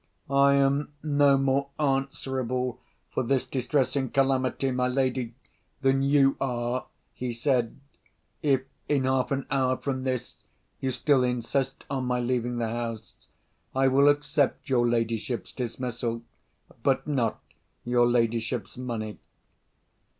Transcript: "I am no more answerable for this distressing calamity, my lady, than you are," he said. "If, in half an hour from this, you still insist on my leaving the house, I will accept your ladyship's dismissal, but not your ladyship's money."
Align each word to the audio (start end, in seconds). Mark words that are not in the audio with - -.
"I 0.31 0.55
am 0.55 0.93
no 1.03 1.37
more 1.37 1.69
answerable 1.77 2.81
for 3.11 3.21
this 3.21 3.45
distressing 3.45 4.09
calamity, 4.09 4.71
my 4.71 4.87
lady, 4.87 5.35
than 5.81 6.01
you 6.01 6.37
are," 6.41 6.87
he 7.13 7.31
said. 7.31 7.79
"If, 8.41 8.61
in 8.89 9.03
half 9.03 9.29
an 9.29 9.45
hour 9.51 9.77
from 9.77 10.03
this, 10.03 10.41
you 10.79 10.89
still 10.89 11.23
insist 11.23 11.83
on 11.87 12.05
my 12.05 12.19
leaving 12.19 12.57
the 12.57 12.69
house, 12.69 13.29
I 13.75 13.89
will 13.89 14.07
accept 14.09 14.69
your 14.71 14.89
ladyship's 14.89 15.51
dismissal, 15.53 16.23
but 16.81 17.05
not 17.05 17.39
your 17.85 18.07
ladyship's 18.07 18.79
money." 18.79 19.19